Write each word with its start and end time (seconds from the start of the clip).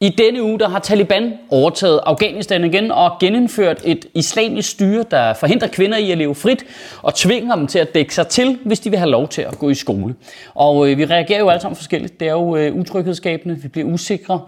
I 0.00 0.08
denne 0.08 0.42
uge 0.42 0.58
der 0.58 0.68
har 0.68 0.78
Taliban 0.78 1.32
overtaget 1.50 2.00
Afghanistan 2.06 2.64
igen 2.64 2.90
og 2.90 3.10
genindført 3.20 3.80
et 3.84 4.06
islamisk 4.14 4.70
styre, 4.70 5.04
der 5.10 5.34
forhindrer 5.34 5.68
kvinder 5.68 5.98
i 5.98 6.10
at 6.10 6.18
leve 6.18 6.34
frit 6.34 6.64
og 7.02 7.14
tvinger 7.14 7.56
dem 7.56 7.66
til 7.66 7.78
at 7.78 7.94
dække 7.94 8.14
sig 8.14 8.28
til, 8.28 8.58
hvis 8.64 8.80
de 8.80 8.90
vil 8.90 8.98
have 8.98 9.10
lov 9.10 9.28
til 9.28 9.42
at 9.42 9.58
gå 9.58 9.70
i 9.70 9.74
skole. 9.74 10.14
Og 10.54 10.90
øh, 10.90 10.98
vi 10.98 11.04
reagerer 11.04 11.38
jo 11.38 11.48
alle 11.48 11.60
sammen 11.60 11.76
forskelligt. 11.76 12.20
Det 12.20 12.28
er 12.28 12.32
jo 12.32 12.56
øh, 12.56 12.74
utryghedsskabende, 12.74 13.58
vi 13.62 13.68
bliver 13.68 13.88
usikre. 13.88 14.40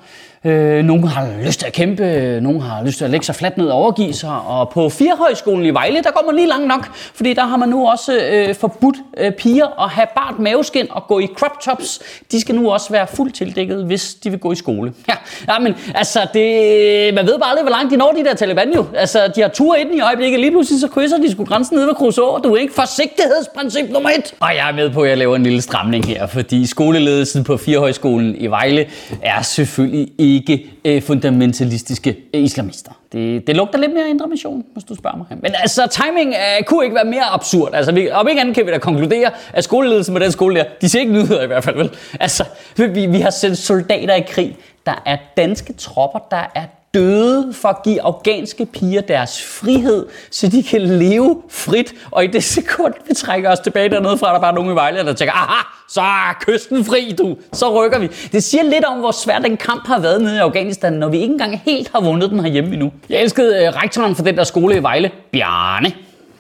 Øh, 0.45 0.85
nogle 0.85 1.09
har 1.09 1.29
lyst 1.45 1.59
til 1.59 1.67
at 1.67 1.73
kæmpe, 1.73 2.41
nogle 2.41 2.63
har 2.63 2.85
lyst 2.85 2.99
til 2.99 3.05
at 3.05 3.11
lægge 3.11 3.27
sig 3.27 3.35
fladt 3.35 3.57
ned 3.57 3.67
og 3.69 3.79
overgive 3.79 4.13
sig. 4.13 4.41
Og 4.41 4.69
på 4.71 4.89
Firehøjskolen 4.89 5.67
i 5.67 5.71
Vejle, 5.71 6.03
der 6.03 6.11
går 6.11 6.23
man 6.27 6.35
lige 6.35 6.49
langt 6.49 6.69
nok, 6.69 6.87
fordi 6.95 7.35
der 7.35 7.45
har 7.45 7.57
man 7.57 7.69
nu 7.69 7.89
også 7.89 8.19
øh, 8.33 8.55
forbudt 8.55 8.97
øh, 9.17 9.33
piger 9.33 9.85
at 9.85 9.91
have 9.91 10.07
bart 10.15 10.39
maveskin 10.39 10.87
og 10.91 11.07
gå 11.07 11.19
i 11.19 11.27
crop 11.27 11.61
tops. 11.61 12.01
De 12.33 12.41
skal 12.41 12.55
nu 12.55 12.71
også 12.71 12.91
være 12.91 13.07
fuldt 13.07 13.35
tildækket, 13.35 13.85
hvis 13.85 14.15
de 14.15 14.30
vil 14.30 14.39
gå 14.39 14.53
i 14.53 14.55
skole. 14.55 14.93
Ja, 15.09 15.15
ja 15.49 15.59
men 15.59 15.75
altså, 15.95 16.21
det, 16.35 17.15
man 17.15 17.27
ved 17.27 17.38
bare 17.38 17.51
aldrig, 17.51 17.63
hvor 17.63 17.71
langt 17.71 17.93
de 17.93 17.96
når, 17.96 18.13
de 18.13 18.24
der 18.24 18.35
Taliban 18.35 18.73
jo. 18.74 18.87
Altså, 18.96 19.33
de 19.37 19.41
har 19.41 19.49
tur 19.49 19.74
ind 19.74 19.95
i 19.95 20.01
øjeblikket. 20.01 20.41
Lige 20.41 20.51
pludselig 20.51 20.80
så 20.80 20.88
krydser 20.88 21.19
de 21.19 21.30
sgu 21.30 21.45
grænsen 21.45 21.77
ned 21.77 21.85
ved 21.87 21.95
Kruså. 21.95 22.41
Du 22.45 22.55
er 22.55 22.59
ikke 22.59 22.74
forsigtighedsprincip 22.74 23.91
nummer 23.91 24.11
et. 24.11 24.35
Og 24.41 24.49
jeg 24.57 24.68
er 24.68 24.74
med 24.74 24.91
på, 24.91 25.02
at 25.02 25.09
jeg 25.11 25.18
laver 25.18 25.37
en 25.37 25.43
lille 25.43 25.63
stramning 25.63 26.07
her, 26.07 26.27
fordi 26.27 26.66
skoleledelsen 26.66 27.45
på 27.45 27.57
Firehøjskolen 27.57 28.37
i 28.37 28.46
Vejle 28.46 28.87
er 29.23 29.43
selvfølgelig 29.43 30.09
ikke 30.18 30.66
øh, 30.85 31.02
fundamentalistiske 31.02 32.16
øh, 32.35 32.41
islamister. 32.41 32.93
Det, 33.13 33.47
det 33.47 33.57
lugter 33.57 33.79
lidt 33.79 33.95
mere 33.95 34.09
indre 34.09 34.29
mission, 34.29 34.65
hvis 34.73 34.85
du 34.85 34.95
spørger 34.95 35.16
mig. 35.16 35.27
Men 35.30 35.55
altså, 35.55 35.87
timing 35.87 36.30
uh, 36.30 36.65
kunne 36.66 36.85
ikke 36.85 36.95
være 36.95 37.05
mere 37.05 37.25
absurd. 37.25 37.75
Altså, 37.75 37.93
vi, 37.93 38.11
om 38.11 38.29
ikke 38.29 38.41
andet 38.41 38.55
kan 38.55 38.67
vi 38.67 38.71
da 38.71 38.79
konkludere, 38.79 39.30
at 39.52 39.65
skoleledelsen 39.65 40.15
med 40.15 40.21
den 40.21 40.33
skole 40.33 40.57
der, 40.57 40.65
de 40.80 40.89
ser 40.89 41.01
ikke 41.01 41.13
nyheder 41.13 41.43
i 41.43 41.47
hvert 41.47 41.65
fald, 41.65 41.77
vel? 41.77 41.91
Altså, 42.21 42.45
vi, 42.77 43.07
vi 43.07 43.21
har 43.21 43.30
sendt 43.30 43.59
soldater 43.59 44.15
i 44.15 44.21
krig. 44.21 44.57
Der 44.87 45.02
er 45.07 45.17
danske 45.37 45.73
tropper, 45.73 46.19
der 46.30 46.51
er 46.55 46.65
døde 46.95 47.52
for 47.52 47.69
at 47.69 47.83
give 47.83 48.02
afghanske 48.02 48.66
piger 48.66 49.01
deres 49.01 49.43
frihed, 49.43 50.07
så 50.30 50.49
de 50.49 50.63
kan 50.63 50.80
leve 50.80 51.43
frit. 51.49 51.95
Og 52.10 52.24
i 52.24 52.27
det 52.27 52.45
sekund, 52.45 52.95
vi 53.09 53.15
trækker 53.15 53.51
os 53.51 53.60
tilbage 53.60 53.88
dernede 53.88 54.19
fra, 54.19 54.29
der 54.29 54.35
er 54.35 54.41
bare 54.41 54.55
nogen 54.55 54.73
i 54.73 54.74
Vejle, 54.74 54.99
der 54.99 55.13
tænker, 55.13 55.33
aha, 55.33 55.63
så 55.88 56.01
er 56.01 56.37
kysten 56.41 56.85
fri, 56.85 57.15
du. 57.18 57.37
Så 57.52 57.85
rykker 57.85 57.99
vi. 57.99 58.07
Det 58.33 58.45
siger 58.45 58.63
lidt 58.63 58.85
om, 58.85 58.99
hvor 58.99 59.11
svær 59.11 59.38
den 59.38 59.57
kamp 59.57 59.87
har 59.87 60.01
været 60.01 60.23
nede 60.23 60.37
i 60.37 60.38
Afghanistan, 60.38 60.93
når 60.93 61.09
vi 61.09 61.18
ikke 61.18 61.33
engang 61.33 61.61
helt 61.65 61.91
har 61.93 62.01
vundet 62.01 62.30
den 62.30 62.41
herhjemme 62.41 62.73
endnu. 62.73 62.93
Jeg 63.09 63.23
elskede 63.23 63.65
øh, 63.65 63.83
rektoren 63.83 64.15
for 64.15 64.25
den 64.25 64.37
der 64.37 64.44
skole 64.44 64.77
i 64.77 64.83
Vejle, 64.83 65.11
Bjarne. 65.33 65.93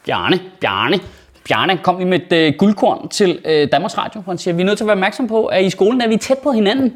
Bjarne, 0.04 0.40
Bjarne. 0.60 1.00
Bjarne 1.48 1.78
kom 1.82 1.98
lige 1.98 2.08
med 2.08 2.20
et 2.20 2.32
øh, 2.32 2.54
guldkorn 2.58 3.08
til 3.08 3.38
øh, 3.44 3.68
Danmarks 3.72 3.98
Radio, 3.98 4.20
hvor 4.20 4.32
han 4.32 4.38
siger, 4.38 4.54
vi 4.54 4.62
er 4.62 4.66
nødt 4.66 4.78
til 4.78 4.84
at 4.84 4.86
være 4.86 4.94
opmærksom 4.94 5.28
på, 5.28 5.46
at 5.46 5.64
i 5.64 5.70
skolen 5.70 6.00
er 6.00 6.08
vi 6.08 6.16
tæt 6.16 6.38
på 6.38 6.52
hinanden. 6.52 6.92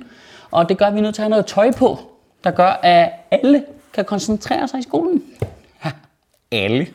Og 0.50 0.69
det 0.69 0.78
gør, 0.78 0.86
at 0.86 0.94
vi 0.94 0.98
er 0.98 1.02
nødt 1.02 1.14
til 1.14 1.22
at 1.22 1.25
have 1.25 1.30
noget 1.30 1.47
tøj 1.47 1.72
på, 1.72 1.98
der 2.45 2.50
gør, 2.50 2.81
at 2.83 3.11
alle 3.31 3.64
kan 3.95 4.05
koncentrere 4.05 4.69
sig 4.69 4.81
i 4.81 4.83
skolen. 4.83 5.23
Ja, 5.84 5.91
alle. 6.53 6.87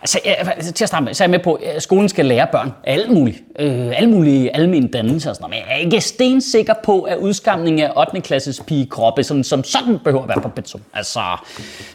Altså, 0.00 0.20
jeg, 0.24 0.36
altså, 0.56 0.72
til 0.72 0.84
at 0.84 0.88
starte 0.88 1.04
med, 1.04 1.14
så 1.14 1.24
er 1.24 1.26
jeg 1.26 1.30
med 1.30 1.38
på, 1.38 1.54
at 1.54 1.74
øh, 1.74 1.80
skolen 1.80 2.08
skal 2.08 2.26
lære 2.26 2.46
børn 2.52 2.72
alt 2.84 3.12
muligt. 3.12 3.42
Øh, 3.58 3.92
alle 3.96 4.10
mulige 4.10 4.56
almindelige 4.56 4.92
dannelser 4.92 5.30
og 5.30 5.36
sådan 5.36 5.50
noget. 5.50 5.62
Men 5.62 5.70
jeg 5.70 5.76
er 5.76 5.84
ikke 5.84 6.00
stensikker 6.00 6.74
på, 6.84 7.02
at 7.02 7.16
udskamning 7.16 7.80
af 7.80 7.92
8. 7.96 8.20
klasses 8.20 8.62
pigekroppe 8.66 9.22
sådan, 9.22 9.44
som 9.44 9.64
sådan 9.64 9.98
behøver 9.98 10.22
at 10.22 10.28
være 10.28 10.40
på 10.40 10.48
pensum. 10.48 10.80
Altså, 10.94 11.20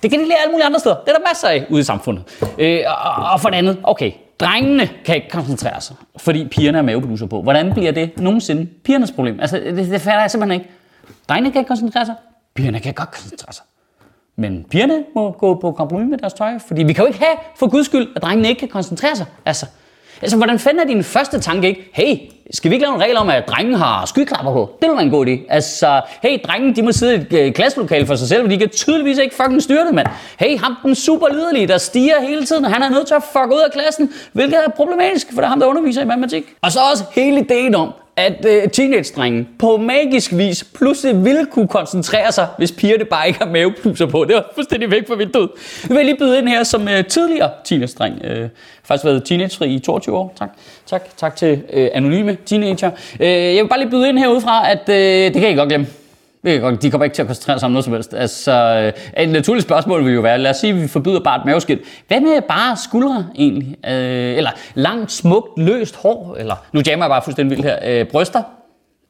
det 0.03 0.11
kan 0.11 0.19
de 0.19 0.27
lære 0.27 0.37
alle 0.41 0.51
mulige 0.51 0.65
andre 0.65 0.79
steder. 0.79 0.95
Det 0.95 1.09
er 1.09 1.13
der 1.13 1.29
masser 1.29 1.47
af 1.47 1.65
ude 1.69 1.79
i 1.81 1.83
samfundet. 1.83 2.23
Øh, 2.57 2.79
og, 2.87 3.31
og 3.33 3.41
for 3.41 3.49
det 3.49 3.57
andet, 3.57 3.77
okay, 3.83 4.11
drengene 4.39 4.89
kan 5.05 5.15
ikke 5.15 5.29
koncentrere 5.29 5.81
sig, 5.81 5.95
fordi 6.17 6.47
pigerne 6.47 6.77
har 6.77 6.83
mavebluser 6.83 7.25
på. 7.25 7.41
Hvordan 7.41 7.73
bliver 7.73 7.91
det 7.91 8.17
nogensinde 8.17 8.67
pigernes 8.83 9.11
problem? 9.11 9.39
Altså, 9.39 9.57
det, 9.57 9.75
det 9.75 10.01
fatter 10.01 10.21
jeg 10.21 10.31
simpelthen 10.31 10.61
ikke. 10.61 10.71
Drengene 11.29 11.51
kan 11.51 11.59
ikke 11.59 11.67
koncentrere 11.67 12.05
sig, 12.05 12.15
pigerne 12.61 12.79
kan 12.79 12.93
godt 12.93 13.11
koncentrere 13.11 13.37
sig. 13.39 13.47
Altså. 13.47 13.61
Men 14.35 14.65
pigerne 14.69 15.03
må 15.15 15.31
gå 15.31 15.55
på 15.55 15.71
kompromis 15.71 16.09
med 16.09 16.17
deres 16.17 16.33
tøj, 16.33 16.51
fordi 16.67 16.83
vi 16.83 16.93
kan 16.93 17.01
jo 17.03 17.07
ikke 17.07 17.19
have, 17.19 17.37
for 17.59 17.67
guds 17.67 17.85
skyld, 17.85 18.07
at 18.15 18.21
drengene 18.21 18.49
ikke 18.49 18.59
kan 18.59 18.67
koncentrere 18.67 19.15
sig. 19.15 19.25
Altså, 19.45 19.65
altså 20.21 20.37
hvordan 20.37 20.59
fanden 20.59 20.79
er 20.79 20.87
din 20.87 21.03
første 21.03 21.39
tanke 21.39 21.67
ikke? 21.67 21.89
Hey, 21.93 22.17
skal 22.53 22.71
vi 22.71 22.75
ikke 22.75 22.85
lave 22.85 22.95
en 22.95 23.01
regel 23.01 23.17
om, 23.17 23.29
at 23.29 23.43
drengen 23.47 23.75
har 23.75 24.05
skyklapper 24.05 24.53
på? 24.53 24.71
Det 24.81 24.89
vil 24.89 24.95
være 24.95 25.05
en 25.05 25.11
god 25.11 25.27
idé. 25.27 25.45
Altså, 25.49 26.01
hey, 26.23 26.37
drengen, 26.45 26.75
de 26.75 26.81
må 26.81 26.91
sidde 26.91 27.13
i 27.15 27.17
et 27.17 27.33
øh, 27.33 27.53
klasselokale 27.53 28.05
for 28.05 28.15
sig 28.15 28.27
selv, 28.27 28.41
for 28.41 28.49
de 28.49 28.57
kan 28.57 28.69
tydeligvis 28.69 29.17
ikke 29.17 29.35
fucking 29.35 29.61
styre 29.61 29.85
det, 29.85 29.93
mand. 29.93 30.07
Hey, 30.39 30.57
ham 30.57 30.75
den 30.83 30.95
super 30.95 31.27
liderlige, 31.27 31.67
der 31.67 31.77
stiger 31.77 32.21
hele 32.21 32.45
tiden, 32.45 32.65
og 32.65 32.73
han 32.73 32.83
er 32.83 32.89
nødt 32.89 33.07
til 33.07 33.13
at 33.13 33.23
fuck 33.23 33.47
ud 33.53 33.59
af 33.59 33.71
klassen, 33.71 34.13
hvilket 34.33 34.59
er 34.65 34.69
problematisk, 34.69 35.27
for 35.33 35.41
det 35.41 35.43
er 35.43 35.49
ham, 35.49 35.59
der 35.59 35.67
underviser 35.67 36.01
i 36.01 36.05
matematik. 36.05 36.43
Og 36.61 36.71
så 36.71 36.79
også 36.91 37.03
hele 37.11 37.39
ideen 37.39 37.75
om, 37.75 37.93
at 38.21 38.45
øh, 38.45 38.69
teenage-drengen 38.69 39.47
på 39.59 39.77
magisk 39.77 40.31
vis 40.33 40.63
pludselig 40.63 41.25
ville 41.25 41.45
kunne 41.45 41.67
koncentrere 41.67 42.31
sig, 42.31 42.47
hvis 42.57 42.71
pigerne 42.71 43.05
bare 43.05 43.27
ikke 43.27 43.39
har 43.39 43.49
mavepluser 43.49 44.05
på. 44.05 44.25
Det 44.25 44.35
var 44.35 44.51
fuldstændig 44.55 44.91
væk 44.91 45.07
fra 45.07 45.15
vinduet. 45.15 45.49
Nu 45.83 45.87
vil 45.87 45.95
jeg 45.95 46.05
lige 46.05 46.17
byde 46.17 46.39
ind 46.39 46.47
her 46.47 46.63
som 46.63 46.87
øh, 46.87 47.05
tidligere 47.05 47.49
teenage-dreng. 47.65 48.21
Øh, 48.23 48.49
faktisk 48.83 49.05
været 49.05 49.23
teenage 49.25 49.67
i 49.67 49.79
22 49.79 50.17
år. 50.17 50.33
Tak, 50.39 50.49
tak, 50.85 51.17
tak 51.17 51.35
til 51.35 51.61
øh, 51.73 51.89
anonyme 51.93 52.37
teenager. 52.45 52.91
Øh, 53.19 53.27
jeg 53.27 53.63
vil 53.63 53.69
bare 53.69 53.79
lige 53.79 53.89
byde 53.89 54.09
ind 54.09 54.17
herudefra, 54.17 54.71
at 54.71 54.89
øh, 54.89 55.33
det 55.33 55.41
kan 55.41 55.51
I 55.51 55.55
godt 55.55 55.69
glemme. 55.69 55.87
Det 56.43 56.51
kan 56.51 56.61
godt, 56.61 56.81
de 56.81 56.91
kommer 56.91 57.05
ikke 57.05 57.13
til 57.13 57.21
at 57.21 57.27
koncentrere 57.27 57.59
sig 57.59 57.65
om 57.65 57.71
noget 57.71 57.85
som 57.85 57.93
helst. 57.93 58.13
Altså, 58.13 58.51
øh, 59.17 59.23
et 59.23 59.29
naturligt 59.29 59.63
spørgsmål 59.63 60.05
vil 60.05 60.13
jo 60.13 60.21
være, 60.21 60.37
lad 60.37 60.51
os 60.51 60.57
sige, 60.57 60.73
at 60.73 60.81
vi 60.81 60.87
forbyder 60.87 61.19
bare 61.19 61.39
et 61.39 61.45
maveskin. 61.45 61.79
Hvad 62.07 62.21
med 62.21 62.41
bare 62.41 62.77
skuldre 62.77 63.25
egentlig? 63.35 63.77
Øh, 63.89 64.37
eller 64.37 64.51
langt, 64.73 65.11
smukt, 65.11 65.49
løst 65.57 65.95
hår? 65.95 66.35
Eller, 66.39 66.55
nu 66.71 66.81
jammer 66.87 67.05
jeg 67.05 67.09
bare 67.09 67.21
fuldstændig 67.21 67.57
vildt 67.57 67.71
her. 67.71 67.77
Øh, 67.85 68.07
bryster? 68.07 68.41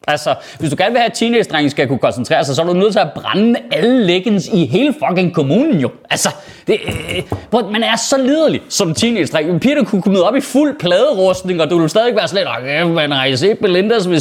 Altså, 0.07 0.35
hvis 0.59 0.69
du 0.69 0.75
gerne 0.79 0.91
vil 0.91 0.99
have, 0.99 1.09
at 1.09 1.13
teenage 1.13 1.69
skal 1.69 1.87
kunne 1.87 1.99
koncentrere 1.99 2.45
sig, 2.45 2.55
så 2.55 2.61
er 2.61 2.65
du 2.65 2.73
nødt 2.73 2.91
til 2.91 2.99
at 2.99 3.11
brænde 3.15 3.59
alle 3.71 4.05
leggings 4.05 4.47
i 4.47 4.65
hele 4.65 4.93
fucking 4.93 5.33
kommunen 5.33 5.79
jo. 5.79 5.91
Altså, 6.09 6.29
det, 6.67 6.77
øh, 6.87 7.23
prøv, 7.51 7.71
man 7.71 7.83
er 7.83 7.95
så 7.95 8.17
liderlig 8.17 8.61
som 8.69 8.93
teenage-dreng. 8.93 9.61
Pigerne 9.61 9.85
kunne 9.85 10.01
komme 10.01 10.23
op 10.23 10.35
i 10.35 10.41
fuld 10.41 10.79
pladerustning, 10.79 11.61
og 11.61 11.69
du 11.69 11.75
ville 11.75 11.89
stadig 11.89 12.15
være 12.15 12.27
slet, 12.27 12.47
lidt, 12.65 12.93
man 12.93 13.11
har 13.11 13.25
I 13.25 13.35
set 13.35 13.59
Belindas 13.59 14.03
som 14.03 14.13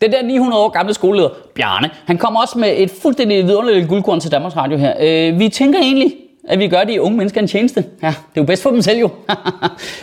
den 0.00 0.12
der 0.12 0.22
900 0.22 0.62
år 0.62 0.68
gamle 0.68 0.94
skoleleder, 0.94 1.28
Bjarne, 1.54 1.90
han 2.06 2.18
kommer 2.18 2.40
også 2.40 2.58
med 2.58 2.74
et 2.76 2.90
fuldstændig 3.02 3.46
vidunderligt 3.46 3.88
guldkorn 3.88 4.20
til 4.20 4.32
Danmarks 4.32 4.56
Radio 4.56 4.78
her. 4.78 4.94
Øh, 5.00 5.38
vi 5.38 5.48
tænker 5.48 5.78
egentlig, 5.78 6.14
at 6.48 6.58
vi 6.58 6.68
gør 6.68 6.84
de 6.84 7.02
unge 7.02 7.16
mennesker 7.16 7.40
en 7.40 7.46
tjeneste. 7.46 7.84
Ja, 8.02 8.08
det 8.08 8.14
er 8.14 8.40
jo 8.40 8.44
bedst 8.44 8.62
for 8.62 8.70
dem 8.70 8.82
selv 8.82 8.98
jo. 8.98 9.10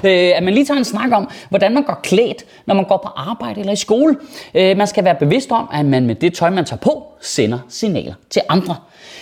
Øh, 0.03 0.31
at 0.35 0.43
man 0.43 0.53
lige 0.53 0.65
tager 0.65 0.77
en 0.77 0.83
snak 0.83 1.11
om, 1.11 1.29
hvordan 1.49 1.73
man 1.73 1.83
går 1.83 1.99
klædt, 2.03 2.45
når 2.65 2.75
man 2.75 2.85
går 2.85 2.97
på 2.97 3.09
arbejde 3.15 3.59
eller 3.59 3.73
i 3.73 3.75
skole. 3.75 4.15
Øh, 4.55 4.77
man 4.77 4.87
skal 4.87 5.03
være 5.03 5.15
bevidst 5.15 5.51
om, 5.51 5.69
at 5.73 5.85
man 5.85 6.05
med 6.05 6.15
det 6.15 6.33
tøj, 6.33 6.49
man 6.49 6.65
tager 6.65 6.79
på, 6.79 7.03
sender 7.21 7.59
signaler 7.69 8.13
til 8.29 8.41
andre. 8.49 8.75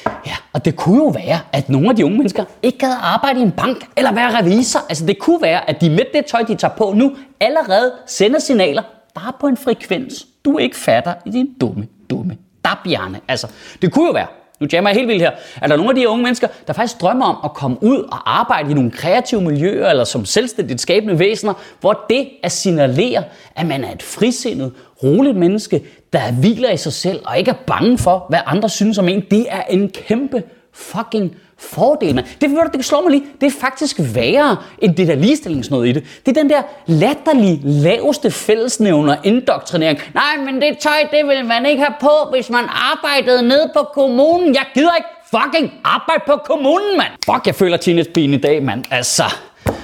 Ja, 0.06 0.33
og 0.53 0.66
det 0.66 0.75
kunne 0.75 0.97
jo 0.97 1.07
være, 1.07 1.39
at 1.51 1.69
nogle 1.69 1.89
af 1.89 1.95
de 1.95 2.06
unge 2.06 2.17
mennesker 2.17 2.44
ikke 2.63 2.78
gad 2.78 2.94
arbejde 3.01 3.39
i 3.39 3.44
en 3.44 3.51
bank 3.51 3.85
eller 3.97 4.13
være 4.13 4.39
revisor. 4.39 4.79
Altså 4.89 5.06
det 5.06 5.19
kunne 5.19 5.41
være, 5.41 5.69
at 5.69 5.81
de 5.81 5.89
med 5.89 6.03
det 6.13 6.25
tøj, 6.25 6.41
de 6.41 6.56
tager 6.56 6.73
på 6.73 6.94
nu, 6.95 7.16
allerede 7.39 7.91
sender 8.07 8.39
signaler 8.39 8.83
bare 9.16 9.33
på 9.39 9.47
en 9.47 9.57
frekvens, 9.57 10.28
du 10.46 10.58
ikke 10.58 10.78
fatter 10.78 11.13
i 11.25 11.30
din 11.30 11.54
dumme, 11.62 11.88
dumme 12.10 12.38
dabjerne. 12.66 13.19
Altså, 13.28 13.48
det 13.81 13.92
kunne 13.92 14.06
jo 14.06 14.12
være, 14.12 14.28
nu 14.60 14.68
jammer 14.74 14.90
jeg 14.90 14.98
helt 14.98 15.07
vildt 15.07 15.22
her, 15.22 15.31
at 15.56 15.69
der 15.69 15.74
er 15.74 15.78
nogle 15.78 15.90
af 15.90 15.95
de 15.95 16.10
unge 16.10 16.24
mennesker, 16.24 16.48
der 16.68 16.74
faktisk 16.74 17.01
drømmer 17.01 17.25
om 17.25 17.38
at 17.44 17.54
komme 17.54 17.78
ud 17.84 17.98
og 17.98 18.40
arbejde 18.40 18.72
i 18.72 18.74
nogle 18.74 18.92
kreative 18.92 19.42
miljøer, 19.42 19.90
eller 19.90 20.04
som 20.04 20.25
selvstændigt 20.25 20.81
skabende 20.81 21.19
væsener, 21.19 21.54
hvor 21.80 22.06
det 22.10 22.30
at 22.44 22.51
signalere, 22.51 23.24
at 23.56 23.66
man 23.66 23.84
er 23.84 23.92
et 23.92 24.04
frisindet, 24.04 24.74
roligt 25.04 25.38
menneske, 25.38 25.84
der 26.13 26.31
hviler 26.31 26.72
i 26.72 26.78
sig 26.78 26.94
selv, 26.94 27.22
og 27.25 27.38
ikke 27.38 27.51
er 27.51 27.56
bange 27.68 27.98
for, 27.98 28.25
hvad 28.30 28.39
andre 28.46 28.69
synes 28.69 28.98
om 28.98 29.10
en, 29.10 29.24
det 29.31 29.46
er 29.50 29.62
en 29.62 29.89
kæmpe 29.89 30.44
fucking 30.74 31.36
fordel, 31.71 32.15
man. 32.15 32.24
Det, 32.42 32.50
det, 32.50 32.74
det 32.74 32.86
slår 32.86 33.01
mig 33.01 33.12
lige. 33.12 33.24
Det 33.42 33.48
er 33.48 33.51
faktisk 33.62 34.00
værre 34.00 34.57
end 34.80 34.95
det 34.95 35.07
der 35.07 35.15
ligestillingsnød 35.15 35.86
i 35.86 35.92
det. 35.92 36.04
Det 36.25 36.38
er 36.38 36.42
den 36.42 36.50
der 36.50 36.62
latterlige, 36.86 37.62
laveste 37.63 38.31
fællesnævner 38.31 39.15
indoktrinering. 39.24 40.00
Nej, 40.13 40.45
men 40.45 40.62
det 40.62 40.77
tøj, 40.77 40.92
det 41.12 41.27
vil 41.27 41.45
man 41.45 41.65
ikke 41.65 41.83
have 41.83 41.95
på, 42.00 42.31
hvis 42.31 42.50
man 42.50 42.63
arbejdede 42.69 43.48
ned 43.48 43.69
på 43.74 43.88
kommunen. 43.94 44.56
Jeg 44.56 44.65
gider 44.74 44.95
ikke 44.95 45.07
fucking 45.31 45.74
arbejde 45.83 46.24
på 46.25 46.38
kommunen, 46.45 46.98
mand. 46.98 47.12
Fuck, 47.25 47.48
jeg 47.48 47.56
føler 47.56 47.77
teenagepigen 47.77 48.33
i 48.33 48.38
dag, 48.38 48.63
mand. 48.63 48.83
Altså, 48.92 49.24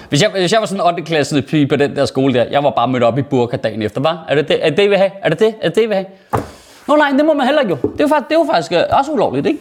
hvis 0.10 0.22
jeg, 0.22 0.30
hvis 0.30 0.52
jeg 0.52 0.60
var 0.60 0.66
sådan 0.68 0.82
en 0.82 0.88
8. 0.88 1.02
klasse 1.02 1.42
pige 1.42 1.68
på 1.68 1.76
den 1.76 1.96
der 1.96 2.06
skole 2.06 2.34
der, 2.34 2.46
jeg 2.52 2.64
var 2.64 2.70
bare 2.70 2.88
mødt 2.88 3.04
op 3.04 3.18
i 3.18 3.22
burka 3.22 3.58
dagen 3.58 3.82
efter, 3.82 4.02
var? 4.02 4.26
Er 4.30 4.36
det 4.36 4.48
det, 4.48 4.66
er 4.66 4.70
det, 4.70 4.84
I 4.84 4.88
vil 4.88 4.98
have? 4.98 5.12
Er 5.24 5.30
det 5.30 5.40
det, 5.40 5.56
er 5.62 5.68
det, 5.68 5.76
det 5.76 5.84
I 5.84 5.86
vil 5.86 5.96
have? 5.96 6.06
Nå 6.88 6.96
nej, 6.96 7.10
det 7.10 7.26
må 7.26 7.34
man 7.34 7.46
heller 7.46 7.62
ikke 7.62 7.70
jo. 7.84 7.92
Det 7.92 8.00
er 8.00 8.04
jo 8.04 8.08
faktisk, 8.08 8.30
det 8.30 8.36
er 8.36 8.40
jo 8.40 8.46
faktisk 8.52 8.72
øh, 8.72 9.00
også 9.00 9.12
ulovligt, 9.12 9.48
ikke? 9.48 9.60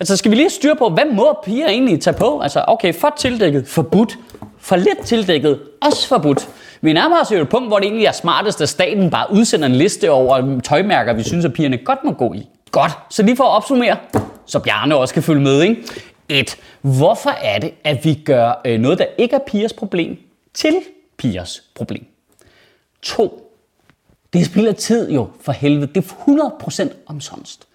Altså 0.00 0.16
skal 0.16 0.30
vi 0.30 0.36
lige 0.36 0.50
styre 0.50 0.76
på, 0.76 0.88
hvad 0.88 1.04
må 1.12 1.38
piger 1.44 1.68
egentlig 1.68 2.00
tage 2.00 2.16
på? 2.16 2.40
Altså 2.40 2.64
okay, 2.68 2.94
for 2.94 3.14
tildækket, 3.18 3.68
forbudt. 3.68 4.18
For 4.58 4.76
lidt 4.76 5.00
tildækket, 5.04 5.60
også 5.82 6.08
forbudt. 6.08 6.48
Vi 6.80 6.92
nærmer 6.92 7.20
os 7.20 7.32
jo 7.32 7.40
et 7.40 7.48
punkt, 7.48 7.68
hvor 7.68 7.78
det 7.78 7.86
egentlig 7.86 8.06
er 8.06 8.12
smartest, 8.12 8.60
at 8.60 8.68
staten 8.68 9.10
bare 9.10 9.26
udsender 9.32 9.66
en 9.66 9.74
liste 9.74 10.10
over 10.10 10.42
um, 10.42 10.60
tøjmærker, 10.60 11.12
vi 11.12 11.22
synes, 11.22 11.44
at 11.44 11.52
pigerne 11.52 11.78
godt 11.78 12.04
må 12.04 12.12
gå 12.12 12.32
i. 12.32 12.48
Godt, 12.70 12.92
så 13.10 13.22
lige 13.22 13.36
for 13.36 13.44
at 13.44 13.50
opsummere, 13.50 13.96
så 14.46 14.58
Bjarne 14.58 14.96
også 14.96 15.14
kan 15.14 15.22
følge 15.22 15.40
med, 15.40 15.62
ikke? 15.62 15.82
Et. 16.28 16.56
Hvorfor 16.80 17.30
er 17.30 17.58
det, 17.58 17.74
at 17.84 18.04
vi 18.04 18.14
gør 18.14 18.60
øh, 18.64 18.80
noget, 18.80 18.98
der 18.98 19.06
ikke 19.18 19.34
er 19.34 19.40
pigers 19.46 19.72
problem, 19.72 20.16
til 20.54 20.74
pigers 21.16 21.62
problem? 21.74 22.06
2. 23.02 23.52
Det 24.32 24.46
spilder 24.46 24.72
tid 24.72 25.10
jo, 25.10 25.28
for 25.40 25.52
helvede. 25.52 25.86
Det 25.86 25.96
er 25.96 26.88
100% 26.88 26.88
omsonst. 27.06 27.66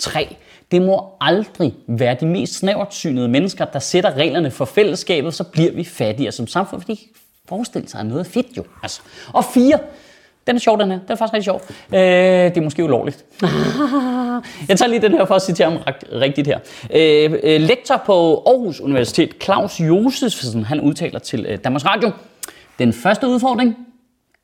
3. 0.00 0.36
Det 0.70 0.82
må 0.82 1.08
aldrig 1.20 1.74
være 1.86 2.16
de 2.20 2.26
mest 2.26 2.54
snævertsynede 2.54 3.28
mennesker, 3.28 3.64
der 3.64 3.78
sætter 3.78 4.14
reglerne 4.16 4.50
for 4.50 4.64
fællesskabet, 4.64 5.34
så 5.34 5.44
bliver 5.44 5.72
vi 5.72 5.84
fattigere 5.84 6.32
som 6.32 6.46
samfund, 6.46 6.80
fordi 6.80 7.08
forestille 7.48 7.88
sig 7.88 8.04
noget 8.04 8.26
fedt 8.26 8.56
jo. 8.56 8.64
Altså. 8.82 9.00
Og 9.32 9.44
4. 9.44 9.78
Den 10.46 10.56
er 10.56 10.60
sjov, 10.60 10.80
den 10.80 10.90
her. 10.90 10.98
Den 10.98 11.12
er 11.12 11.16
faktisk 11.16 11.34
rigtig 11.34 11.44
sjov. 11.44 11.60
Øh, 11.92 12.00
det 12.00 12.56
er 12.56 12.60
måske 12.60 12.84
ulovligt. 12.84 13.24
Jeg 14.68 14.78
tager 14.78 14.86
lige 14.86 15.02
den 15.02 15.12
her 15.12 15.24
for 15.24 15.34
at 15.34 15.42
citere 15.42 15.70
ham 15.70 15.78
rigtigt 16.12 16.46
her. 16.46 16.58
Øh, 16.94 17.32
øh, 17.42 17.60
lektor 17.60 18.02
på 18.06 18.42
Aarhus 18.46 18.80
Universitet, 18.80 19.34
Claus 19.42 19.80
Josefsen, 19.80 20.64
han 20.64 20.80
udtaler 20.80 21.18
til 21.18 21.46
øh, 21.48 21.58
Danmarks 21.64 21.86
Radio, 21.86 22.10
den 22.78 22.92
første 22.92 23.28
udfordring 23.28 23.76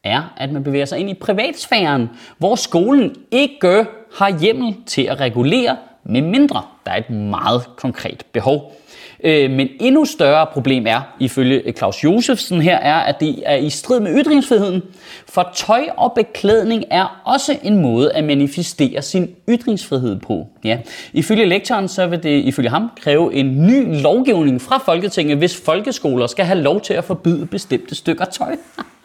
er, 0.06 0.35
at 0.37 0.53
man 0.53 0.64
bevæger 0.64 0.85
sig 0.85 0.99
ind 0.99 1.11
i 1.11 1.14
privatsfæren, 1.14 2.11
hvor 2.38 2.55
skolen 2.55 3.14
ikke 3.31 3.87
har 4.19 4.38
hjemmel 4.41 4.75
til 4.87 5.03
at 5.03 5.20
regulere, 5.20 5.76
med 6.05 6.23
mindre 6.23 6.62
der 6.87 6.93
er 6.93 6.97
et 6.97 7.11
meget 7.11 7.62
konkret 7.76 8.23
behov. 8.32 8.76
Øh, 9.25 9.50
men 9.50 9.69
endnu 9.81 10.05
større 10.05 10.47
problem 10.47 10.87
er, 10.87 11.00
ifølge 11.20 11.73
Claus 11.73 12.05
Josefsen 12.05 12.61
her, 12.61 12.76
er, 12.76 12.94
at 12.94 13.20
det 13.20 13.43
er 13.47 13.56
i 13.56 13.70
strid 13.70 14.00
med 14.00 14.23
ytringsfriheden. 14.23 14.82
For 15.29 15.50
tøj 15.55 15.85
og 15.97 16.12
beklædning 16.12 16.85
er 16.91 17.23
også 17.25 17.59
en 17.62 17.82
måde 17.82 18.12
at 18.12 18.25
manifestere 18.25 19.02
sin 19.02 19.31
ytringsfrihed 19.49 20.20
på. 20.20 20.47
Ja. 20.64 20.79
Ifølge 21.12 21.47
lektoren, 21.47 21.88
så 21.88 22.06
vil 22.06 22.23
det 22.23 22.44
ifølge 22.44 22.69
ham 22.69 22.91
kræve 23.02 23.35
en 23.35 23.67
ny 23.67 24.02
lovgivning 24.02 24.62
fra 24.62 24.79
Folketinget, 24.79 25.38
hvis 25.38 25.61
folkeskoler 25.64 26.26
skal 26.26 26.44
have 26.44 26.61
lov 26.61 26.81
til 26.81 26.94
at 26.94 27.05
forbyde 27.05 27.47
bestemte 27.47 27.94
stykker 27.94 28.25
tøj. 28.25 28.56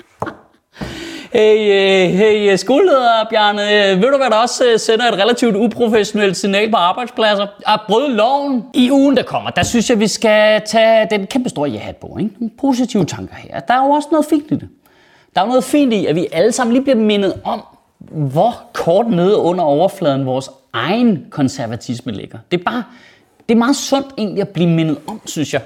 Hey, 1.33 1.57
øh, 1.57 2.17
hey 2.17 2.51
øh, 2.51 2.57
skoleleder 2.57 3.25
Bjarne, 3.29 3.61
ved 4.01 4.11
du 4.11 4.17
hvad 4.17 4.29
der 4.29 4.35
også 4.35 4.63
øh, 4.65 4.79
sender 4.79 5.05
et 5.05 5.13
relativt 5.13 5.55
uprofessionelt 5.55 6.37
signal 6.37 6.71
på 6.71 6.77
arbejdspladser? 6.77 7.47
At 7.67 7.79
bryde 7.87 8.15
loven. 8.15 8.63
I 8.73 8.91
ugen 8.91 9.17
der 9.17 9.23
kommer, 9.23 9.49
der 9.49 9.63
synes 9.63 9.89
jeg 9.89 9.99
vi 9.99 10.07
skal 10.07 10.61
tage 10.65 11.07
den 11.11 11.27
kæmpe 11.27 11.49
store 11.49 11.69
ja 11.69 11.91
på. 12.01 12.17
Ikke? 12.19 12.31
Nogle 12.39 12.51
positive 12.61 13.05
tanker 13.05 13.35
her. 13.35 13.59
Der 13.59 13.73
er 13.73 13.85
jo 13.85 13.91
også 13.91 14.07
noget 14.11 14.25
fint 14.25 14.51
i 14.51 14.55
det. 14.55 14.69
Der 15.35 15.41
er 15.41 15.45
jo 15.45 15.49
noget 15.49 15.63
fint 15.63 15.93
i, 15.93 16.05
at 16.05 16.15
vi 16.15 16.27
alle 16.31 16.51
sammen 16.51 16.73
lige 16.73 16.83
bliver 16.83 16.97
mindet 16.97 17.33
om, 17.43 17.63
hvor 18.11 18.61
kort 18.73 19.07
nede 19.07 19.37
under 19.37 19.63
overfladen 19.63 20.25
vores 20.25 20.49
egen 20.73 21.25
konservatisme 21.29 22.11
ligger. 22.11 22.37
Det 22.51 22.59
er 22.59 22.63
bare, 22.63 22.83
det 23.49 23.55
er 23.55 23.59
meget 23.59 23.75
sundt 23.75 24.07
egentlig 24.17 24.41
at 24.41 24.49
blive 24.49 24.69
mindet 24.69 24.97
om, 25.07 25.21
synes 25.25 25.53
jeg 25.53 25.61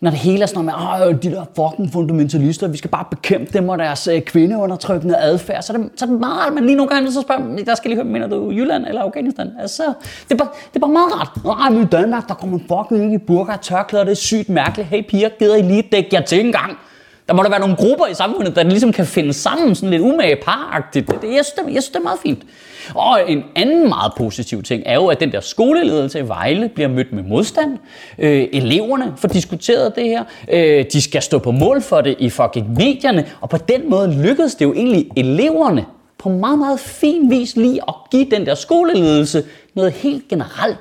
når 0.00 0.10
det 0.10 0.18
hele 0.18 0.42
er 0.42 0.46
sådan 0.46 0.64
noget 0.64 1.08
med, 1.08 1.18
de 1.18 1.30
der 1.30 1.44
fucking 1.56 1.92
fundamentalister, 1.92 2.68
vi 2.68 2.76
skal 2.76 2.90
bare 2.90 3.04
bekæmpe 3.10 3.58
dem 3.58 3.68
og 3.68 3.78
deres 3.78 4.08
øh, 4.08 4.20
kvindeundertrykkende 4.22 5.16
adfærd, 5.16 5.62
så 5.62 5.72
er 5.72 5.76
det, 5.76 5.90
så 5.96 6.04
er 6.04 6.08
det 6.08 6.20
meget 6.20 6.38
rart, 6.38 6.52
men 6.52 6.66
lige 6.66 6.76
nogle 6.76 6.90
gange 6.90 7.12
så 7.12 7.20
spørger 7.20 7.64
der 7.64 7.74
skal 7.74 7.88
lige 7.88 7.96
høre, 7.96 8.12
mener 8.12 8.26
du 8.26 8.50
Jylland 8.50 8.86
eller 8.86 9.02
Afghanistan? 9.02 9.50
Altså, 9.60 9.82
det, 10.28 10.34
er 10.34 10.36
bare, 10.36 10.48
det 10.68 10.76
er 10.76 10.80
bare 10.80 10.90
meget 10.90 11.12
rart. 11.14 11.44
Nej, 11.44 11.70
men 11.70 11.82
i 11.82 11.86
Danmark, 11.86 12.28
der 12.28 12.34
kommer 12.34 12.58
fucking 12.58 13.04
ikke 13.04 13.14
i 13.14 13.26
burka 13.26 13.52
og 13.52 13.60
tørklæder, 13.60 14.04
det 14.04 14.10
er 14.10 14.16
sygt 14.16 14.48
mærkeligt. 14.48 14.88
Hey 14.88 15.02
piger, 15.08 15.28
gider 15.38 15.56
I 15.56 15.62
lige 15.62 15.82
dække 15.92 16.08
jer 16.12 16.20
til 16.20 16.46
en 16.46 16.52
gang? 16.52 16.78
Der 17.30 17.36
må 17.36 17.42
der 17.42 17.50
være 17.50 17.60
nogle 17.60 17.76
grupper 17.76 18.06
i 18.06 18.14
samfundet, 18.14 18.56
der 18.56 18.62
ligesom 18.62 18.92
kan 18.92 19.06
finde 19.06 19.32
sammen 19.32 19.74
sådan 19.74 19.90
lidt 19.90 20.02
umage 20.02 20.36
paragtigt. 20.36 21.06
Det, 21.06 21.22
det, 21.22 21.34
jeg, 21.34 21.44
synes, 21.44 21.48
det, 21.48 21.74
jeg 21.74 21.82
synes, 21.82 21.88
det 21.88 21.96
er 21.96 22.02
meget 22.02 22.18
fint. 22.22 22.42
Og 22.94 23.20
en 23.28 23.44
anden 23.56 23.88
meget 23.88 24.12
positiv 24.16 24.62
ting 24.62 24.82
er 24.86 24.94
jo, 24.94 25.06
at 25.06 25.20
den 25.20 25.32
der 25.32 25.40
skoleledelse 25.40 26.18
i 26.18 26.28
Vejle 26.28 26.68
bliver 26.68 26.88
mødt 26.88 27.12
med 27.12 27.22
modstand. 27.22 27.78
Øh, 28.18 28.48
eleverne 28.52 29.12
får 29.16 29.28
diskuteret 29.28 29.96
det 29.96 30.04
her. 30.04 30.24
Øh, 30.48 30.84
de 30.92 31.02
skal 31.02 31.22
stå 31.22 31.38
på 31.38 31.50
mål 31.50 31.82
for 31.82 32.00
det 32.00 32.16
i 32.18 32.30
fucking 32.30 32.70
medierne. 32.72 33.26
Og 33.40 33.48
på 33.48 33.56
den 33.56 33.90
måde 33.90 34.22
lykkedes 34.22 34.54
det 34.54 34.64
jo 34.64 34.72
egentlig 34.72 35.06
eleverne 35.16 35.86
på 36.18 36.28
meget, 36.28 36.58
meget 36.58 36.80
fin 36.80 37.30
vis 37.30 37.56
lige 37.56 37.80
at 37.88 37.94
give 38.10 38.26
den 38.30 38.46
der 38.46 38.54
skoleledelse 38.54 39.44
noget 39.74 39.92
helt 39.92 40.28
generelt 40.28 40.78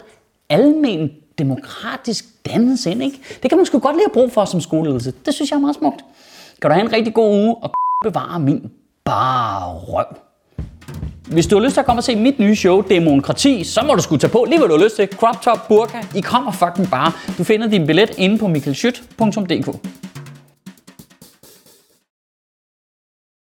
almen 0.50 1.12
demokratisk 1.38 2.26
dannelse 2.46 2.92
ind, 2.92 3.04
ikke? 3.04 3.20
Det 3.42 3.50
kan 3.50 3.58
man 3.58 3.66
sgu 3.66 3.80
godt 3.80 3.96
lide 3.96 4.06
at 4.06 4.12
bruge 4.12 4.30
for 4.30 4.46
som 4.46 4.62
skoleledelse. 4.62 5.14
Det 5.26 5.34
synes 5.34 5.52
jeg 5.52 5.58
er 5.58 5.62
meget 5.62 5.76
smukt. 5.76 6.02
Kan 6.62 6.70
du 6.70 6.74
have 6.74 6.86
en 6.86 6.94
rigtig 6.94 7.14
god 7.14 7.34
uge 7.44 7.56
og 7.56 7.72
bevare 8.06 8.40
min 8.40 8.72
bare 9.06 9.74
røv. 9.74 10.06
Hvis 11.28 11.48
du 11.48 11.56
har 11.58 11.64
lyst 11.64 11.74
til 11.74 11.80
at 11.80 11.86
komme 11.86 12.00
og 12.00 12.04
se 12.04 12.16
mit 12.16 12.40
nye 12.40 12.56
show, 12.56 12.82
Demokrati, 12.82 13.64
så 13.64 13.82
må 13.88 13.96
du 13.96 14.02
skulle 14.02 14.20
tage 14.20 14.32
på 14.32 14.46
lige 14.48 14.60
hvad 14.60 14.70
du 14.70 14.78
har 14.78 14.84
lyst 14.84 14.96
til. 14.96 15.08
Crop 15.08 15.42
top, 15.42 15.68
burka, 15.68 15.98
I 16.16 16.22
kommer 16.22 16.52
fucking 16.52 16.90
bare. 16.92 17.12
Du 17.38 17.44
finder 17.44 17.68
din 17.68 17.88
billet 17.88 18.12
inde 18.18 18.38
på 18.38 18.48
mikkelschyt.dk. 18.48 19.99